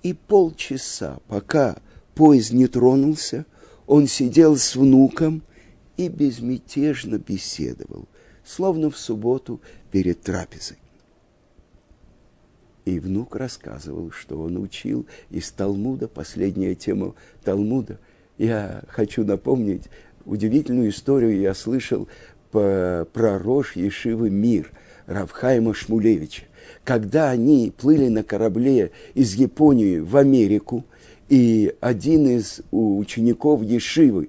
И 0.03 0.15
полчаса, 0.15 1.19
пока 1.29 1.77
поезд 2.15 2.53
не 2.53 2.67
тронулся, 2.67 3.47
он 3.87 4.07
сидел 4.07 4.57
с 4.57 4.77
внуком 4.77 5.43
и 5.97 6.09
безмятежно 6.09 7.19
беседовал, 7.19 8.09
словно 8.45 8.91
в 8.91 8.97
субботу 8.97 9.61
перед 9.91 10.23
трапезой. 10.23 10.79
И 12.85 12.99
внук 12.99 13.37
рассказывал, 13.37 14.11
что 14.11 14.41
он 14.41 14.59
учил 14.59 15.07
из 15.31 15.51
Талмуда, 15.51 16.07
последняя 16.07 16.75
тема 16.75 17.15
Талмуда. 17.43 17.99
Я 18.37 18.83
хочу 18.89 19.25
напомнить 19.25 19.85
удивительную 20.27 20.91
историю, 20.91 21.41
я 21.41 21.55
слышал 21.55 22.09
по, 22.51 23.07
про 23.13 23.39
Рош 23.39 23.77
Ешивы 23.77 24.29
Мир 24.29 24.71
Равхайма 25.07 25.73
Шмулевича. 25.73 26.45
Когда 26.83 27.31
они 27.31 27.73
плыли 27.77 28.09
на 28.09 28.23
корабле 28.23 28.91
из 29.15 29.35
Японии 29.35 29.99
в 29.99 30.17
Америку, 30.17 30.85
и 31.29 31.75
один 31.81 32.27
из 32.27 32.61
учеников 32.71 33.63
Ешивы, 33.63 34.29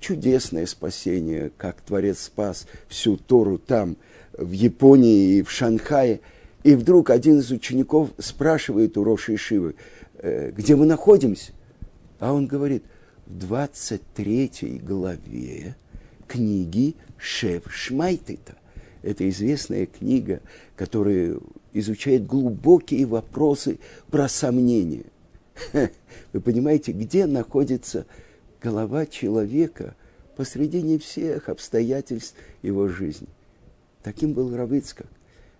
чудесное 0.00 0.66
спасение, 0.66 1.50
как 1.56 1.80
Творец 1.80 2.20
спас 2.20 2.66
всю 2.88 3.16
Тору 3.16 3.58
там, 3.58 3.96
в 4.36 4.52
Японии 4.52 5.38
и 5.38 5.42
в 5.42 5.50
Шанхае– 5.50 6.20
и 6.64 6.74
вдруг 6.74 7.10
один 7.10 7.38
из 7.38 7.52
учеников 7.52 8.10
спрашивает 8.18 8.96
у 8.96 9.04
Роши 9.04 9.34
Ишивы, 9.34 9.76
«Э, 10.16 10.50
где 10.50 10.74
мы 10.74 10.86
находимся? 10.86 11.52
А 12.18 12.32
он 12.32 12.46
говорит, 12.46 12.84
в 13.26 13.38
23 13.38 14.80
главе 14.82 15.76
книги 16.26 16.96
Шев 17.18 17.64
Шмайтыта. 17.70 18.56
Это 19.02 19.28
известная 19.28 19.84
книга, 19.84 20.40
которая 20.74 21.36
изучает 21.74 22.26
глубокие 22.26 23.04
вопросы 23.04 23.78
про 24.10 24.26
сомнения. 24.28 25.04
Вы 26.32 26.40
понимаете, 26.40 26.92
где 26.92 27.26
находится 27.26 28.06
голова 28.60 29.06
человека 29.06 29.94
посредине 30.36 30.98
всех 30.98 31.48
обстоятельств 31.48 32.36
его 32.62 32.88
жизни? 32.88 33.28
Таким 34.02 34.32
был 34.32 34.54
Равыцкак. 34.54 35.06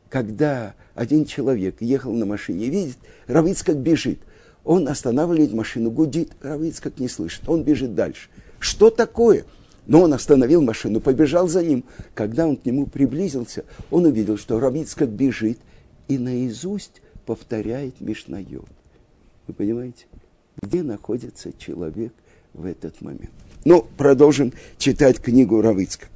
Когда 0.08 0.74
один 0.94 1.24
человек 1.24 1.76
ехал 1.80 2.12
на 2.12 2.26
машине 2.26 2.68
видит, 2.68 2.98
Равыцкак 3.26 3.76
бежит. 3.76 4.20
Он 4.64 4.88
останавливает 4.88 5.52
машину, 5.52 5.90
гудит, 5.90 6.32
Равыцкак 6.40 6.98
не 6.98 7.08
слышит, 7.08 7.48
он 7.48 7.64
бежит 7.64 7.94
дальше. 7.94 8.28
Что 8.58 8.90
такое? 8.90 9.44
Но 9.86 10.02
он 10.02 10.14
остановил 10.14 10.62
машину, 10.62 11.00
побежал 11.00 11.48
за 11.48 11.62
ним. 11.62 11.84
Когда 12.14 12.46
он 12.46 12.56
к 12.56 12.64
нему 12.64 12.86
приблизился, 12.86 13.64
он 13.90 14.06
увидел, 14.06 14.38
что 14.38 14.58
Равицкак 14.58 15.10
бежит 15.10 15.58
и 16.08 16.16
наизусть 16.16 17.02
повторяет 17.26 18.00
Мишнайот. 18.00 18.68
Вы 19.46 19.54
понимаете, 19.54 20.06
где 20.62 20.82
находится 20.82 21.50
человек 21.58 22.12
в 22.52 22.64
этот 22.64 23.00
момент? 23.00 23.30
Ну, 23.64 23.86
продолжим 23.96 24.52
читать 24.78 25.20
книгу 25.20 25.60
Равицкак. 25.60 26.10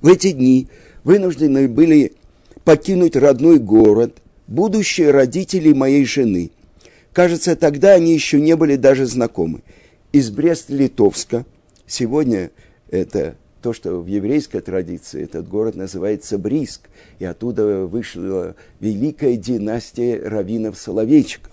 В 0.00 0.08
эти 0.08 0.32
дни 0.32 0.68
вынуждены 1.04 1.68
были 1.68 2.12
покинуть 2.64 3.16
родной 3.16 3.58
город 3.58 4.16
будущие 4.46 5.10
родители 5.10 5.72
моей 5.72 6.04
жены. 6.04 6.50
Кажется, 7.12 7.56
тогда 7.56 7.94
они 7.94 8.14
еще 8.14 8.40
не 8.40 8.56
были 8.56 8.76
даже 8.76 9.06
знакомы. 9.06 9.62
Из 10.12 10.30
Брест-Литовска– 10.30 11.44
Сегодня 11.90 12.52
это 12.88 13.34
то, 13.62 13.72
что 13.72 14.00
в 14.00 14.06
еврейской 14.06 14.60
традиции 14.60 15.24
этот 15.24 15.48
город 15.48 15.74
называется 15.74 16.38
Бриск, 16.38 16.88
и 17.18 17.24
оттуда 17.24 17.84
вышла 17.84 18.54
великая 18.78 19.36
династия 19.36 20.20
раввинов-соловейчиков. 20.20 21.50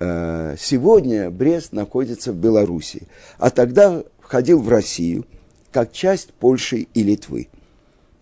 Э, 0.00 0.56
сегодня 0.58 1.30
Брест 1.30 1.72
находится 1.72 2.32
в 2.32 2.36
Белоруссии, 2.36 3.06
а 3.38 3.50
тогда 3.50 4.02
входил 4.20 4.60
в 4.60 4.68
Россию 4.68 5.26
как 5.72 5.92
часть 5.92 6.32
Польши 6.32 6.86
и 6.94 7.02
Литвы. 7.02 7.48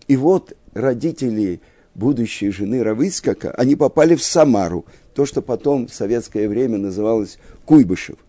И 0.07 0.17
вот 0.17 0.53
родители 0.73 1.61
будущей 1.95 2.49
жены 2.49 2.83
Равыцкака, 2.83 3.51
они 3.51 3.75
попали 3.75 4.15
в 4.15 4.23
Самару, 4.23 4.85
то, 5.13 5.25
что 5.25 5.41
потом 5.41 5.87
в 5.87 5.93
советское 5.93 6.47
время 6.47 6.77
называлось 6.77 7.37
Куйбышев– 7.65 8.17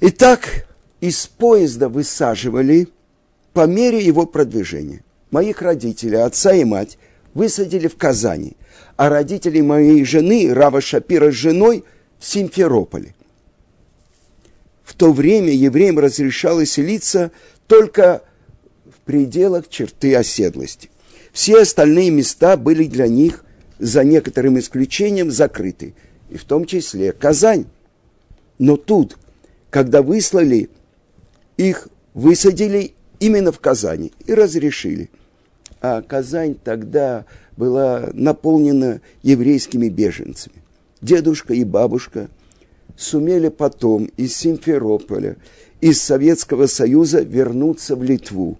Итак, 0.00 0.68
из 1.00 1.26
поезда 1.26 1.88
высаживали 1.88 2.86
по 3.52 3.66
мере 3.66 3.98
его 3.98 4.26
продвижения. 4.26 5.02
Моих 5.32 5.60
родителей, 5.60 6.18
отца 6.18 6.52
и 6.52 6.62
мать, 6.62 6.98
высадили 7.34 7.88
в 7.88 7.96
Казани, 7.96 8.56
а 8.96 9.08
родители 9.08 9.60
моей 9.60 10.04
жены, 10.04 10.52
Рава 10.52 10.80
Шапира 10.80 11.30
с 11.30 11.34
женой, 11.34 11.84
в 12.18 12.26
Симферополе. 12.26 13.14
В 14.84 14.94
то 14.94 15.12
время 15.12 15.52
евреям 15.52 15.98
разрешалось 15.98 16.72
селиться 16.72 17.30
только 17.66 18.22
в 18.86 19.00
пределах 19.04 19.68
черты 19.68 20.16
оседлости. 20.16 20.90
Все 21.32 21.60
остальные 21.60 22.10
места 22.10 22.56
были 22.56 22.84
для 22.84 23.06
них, 23.06 23.44
за 23.78 24.02
некоторым 24.04 24.58
исключением, 24.58 25.30
закрыты, 25.30 25.94
и 26.30 26.36
в 26.36 26.44
том 26.44 26.64
числе 26.64 27.12
Казань. 27.12 27.66
Но 28.58 28.76
тут, 28.76 29.16
когда 29.70 30.02
выслали, 30.02 30.68
их 31.56 31.88
высадили 32.14 32.94
именно 33.20 33.52
в 33.52 33.60
Казани 33.60 34.12
и 34.26 34.34
разрешили. 34.34 35.10
А 35.80 36.02
Казань 36.02 36.56
тогда 36.56 37.24
была 37.56 38.10
наполнена 38.12 39.00
еврейскими 39.22 39.88
беженцами. 39.88 40.56
Дедушка 41.00 41.54
и 41.54 41.64
бабушка 41.64 42.28
сумели 42.96 43.48
потом 43.48 44.06
из 44.16 44.36
Симферополя, 44.36 45.36
из 45.80 46.02
Советского 46.02 46.66
Союза 46.66 47.20
вернуться 47.20 47.94
в 47.94 48.02
Литву, 48.02 48.58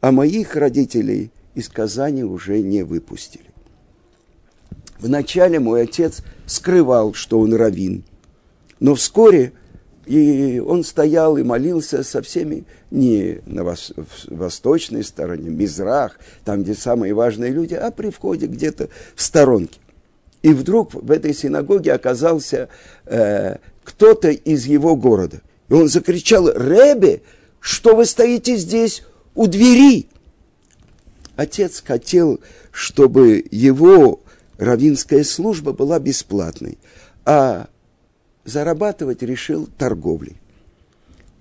а 0.00 0.12
моих 0.12 0.56
родителей 0.56 1.30
из 1.54 1.68
Казани 1.68 2.24
уже 2.24 2.60
не 2.60 2.82
выпустили. 2.82 3.46
Вначале 4.98 5.58
мой 5.60 5.82
отец 5.82 6.22
скрывал, 6.46 7.14
что 7.14 7.40
он 7.40 7.54
равин, 7.54 8.04
но 8.80 8.94
вскоре– 8.94 9.52
и 10.06 10.58
он 10.58 10.84
стоял 10.84 11.36
и 11.36 11.42
молился 11.42 12.02
со 12.02 12.22
всеми, 12.22 12.64
не 12.90 13.40
на 13.46 13.64
вос, 13.64 13.92
восточной 14.28 15.04
стороне, 15.04 15.50
Мизрах, 15.50 16.18
там, 16.44 16.62
где 16.62 16.74
самые 16.74 17.14
важные 17.14 17.50
люди, 17.50 17.74
а 17.74 17.90
при 17.90 18.10
входе 18.10 18.46
где-то 18.46 18.88
в 19.14 19.22
сторонке. 19.22 19.78
И 20.42 20.52
вдруг 20.52 20.92
в 20.94 21.10
этой 21.10 21.34
синагоге 21.34 21.92
оказался 21.92 22.68
э, 23.06 23.56
кто-то 23.82 24.30
из 24.30 24.66
его 24.66 24.94
города. 24.94 25.40
И 25.68 25.72
он 25.72 25.88
закричал, 25.88 26.48
«Ребе, 26.48 27.22
что 27.60 27.96
вы 27.96 28.04
стоите 28.04 28.56
здесь 28.56 29.02
у 29.34 29.46
двери?» 29.46 30.08
Отец 31.36 31.82
хотел, 31.84 32.40
чтобы 32.70 33.44
его 33.50 34.20
равинская 34.58 35.24
служба 35.24 35.72
была 35.72 35.98
бесплатной, 35.98 36.78
а 37.24 37.68
зарабатывать 38.44 39.22
решил 39.22 39.68
торговлей. 39.78 40.36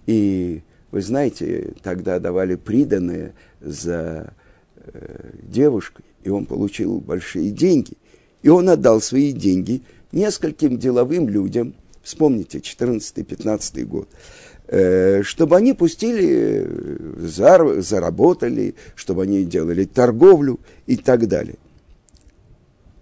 И 0.05 0.61
вы 0.91 1.01
знаете, 1.01 1.73
тогда 1.81 2.19
давали 2.19 2.55
приданное 2.55 3.33
за 3.61 4.33
э, 4.77 5.31
девушкой, 5.43 6.05
и 6.23 6.29
он 6.29 6.45
получил 6.45 6.99
большие 6.99 7.51
деньги. 7.51 7.93
И 8.41 8.49
он 8.49 8.69
отдал 8.69 9.01
свои 9.01 9.31
деньги 9.31 9.81
нескольким 10.11 10.77
деловым 10.77 11.29
людям, 11.29 11.73
вспомните, 12.03 12.59
14-15 12.59 13.85
год, 13.85 14.09
э, 14.67 15.23
чтобы 15.23 15.55
они 15.55 15.73
пустили, 15.73 16.65
э, 16.65 17.27
зар, 17.27 17.81
заработали, 17.81 18.75
чтобы 18.95 19.23
они 19.23 19.45
делали 19.45 19.85
торговлю 19.85 20.59
и 20.85 20.97
так 20.97 21.27
далее. 21.27 21.55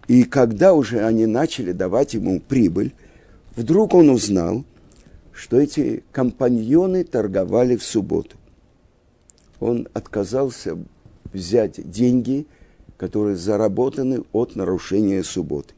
И 0.08 0.24
когда 0.24 0.74
уже 0.74 1.06
они 1.06 1.26
начали 1.26 1.72
давать 1.72 2.14
ему 2.14 2.40
прибыль, 2.40 2.94
Вдруг 3.62 3.94
он 3.94 4.10
узнал, 4.10 4.66
что 5.32 5.62
эти 5.62 6.04
компаньоны 6.12 7.04
торговали 7.04 7.76
в 7.76 7.84
субботу. 7.84 8.36
Он 9.60 9.88
отказался 9.94 10.80
взять 11.32 11.88
деньги, 11.88 12.48
которые 12.98 13.36
заработаны 13.36 14.24
от 14.32 14.56
нарушения 14.56 15.24
субботы. 15.24 15.76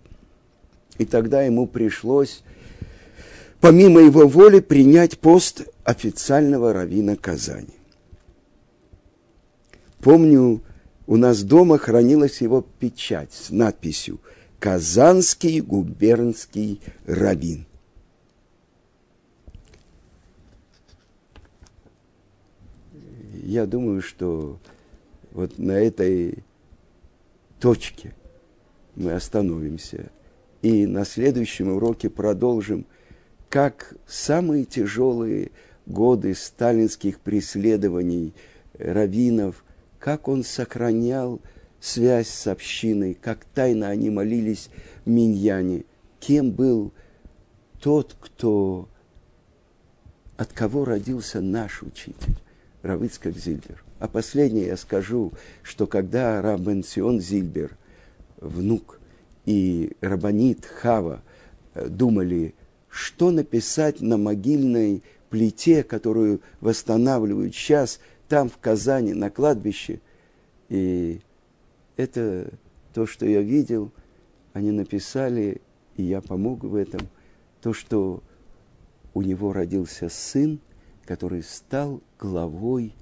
И 0.97 1.03
тогда 1.03 1.41
ему 1.41 1.67
пришлось, 1.67 2.43
помимо 3.59 3.99
его 3.99 4.29
воли, 4.29 4.61
принять 4.61 5.19
пост 5.19 5.63
официального 5.83 6.71
равина 6.71 7.17
Казани. 7.17 7.75
Помню, 9.99 10.61
у 11.05 11.17
нас 11.17 11.43
дома 11.43 11.77
хранилась 11.77 12.39
его 12.39 12.65
печать 12.79 13.33
с 13.33 13.49
надписью– 13.49 14.21
Казанский 14.63 15.59
губернский 15.59 16.79
раввин. 17.05 17.65
Я 23.45 23.65
думаю, 23.65 24.01
что 24.01 24.57
вот 25.31 25.59
на 25.59 25.73
этой 25.73 26.45
точке 27.59 28.15
мы 28.95 29.11
остановимся 29.11 30.11
и 30.61 30.87
на 30.87 31.03
следующем 31.03 31.73
уроке 31.73 32.09
продолжим, 32.09 32.85
как 33.49 33.95
самые 34.07 34.63
тяжелые 34.63 35.51
годы 35.85 36.35
сталинских 36.35 37.19
преследований 37.19 38.33
раввинов, 38.79 39.65
как 39.99 40.29
он 40.29 40.45
сохранял 40.45 41.41
связь 41.81 42.29
с 42.29 42.47
общиной, 42.47 43.13
как 43.13 43.43
тайно 43.43 43.89
они 43.89 44.09
молились 44.09 44.69
Миньяне, 45.05 45.83
кем 46.21 46.51
был 46.51 46.93
тот, 47.81 48.15
кто, 48.21 48.87
от 50.37 50.53
кого 50.53 50.85
родился 50.85 51.41
наш 51.41 51.83
учитель, 51.83 52.37
Равицкак 52.83 53.35
Зильбер. 53.35 53.83
А 53.99 54.07
последнее 54.07 54.67
я 54.67 54.77
скажу, 54.77 55.31
что 55.63 55.87
когда 55.87 56.41
Рабен 56.41 56.83
Сион 56.83 57.19
Зильбер, 57.19 57.75
внук, 58.37 58.99
и 59.45 59.93
Рабанит 60.01 60.65
Хава 60.65 61.21
э, 61.73 61.87
думали, 61.87 62.53
что 62.89 63.31
написать 63.31 64.01
на 64.01 64.17
могильной 64.17 65.01
плите, 65.29 65.83
которую 65.83 66.41
восстанавливают 66.61 67.55
сейчас, 67.55 67.99
там, 68.29 68.49
в 68.49 68.57
Казани, 68.57 69.13
на 69.13 69.29
кладбище, 69.29 69.99
и 70.69 71.19
это 71.97 72.51
то, 72.93 73.05
что 73.05 73.25
я 73.25 73.41
видел, 73.41 73.91
они 74.53 74.71
написали, 74.71 75.61
и 75.97 76.03
я 76.03 76.21
помог 76.21 76.63
в 76.63 76.75
этом, 76.75 77.07
то, 77.61 77.73
что 77.73 78.21
у 79.13 79.21
него 79.21 79.53
родился 79.53 80.09
сын, 80.09 80.59
который 81.05 81.43
стал 81.43 82.01
главой 82.19 82.95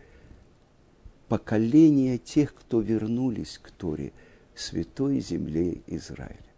поколения 1.28 2.18
тех, 2.18 2.54
кто 2.54 2.82
вернулись 2.82 3.58
к 3.58 3.72
Торе, 3.72 4.12
святой 4.56 5.20
земле 5.20 5.82
Израиля. 5.88 6.51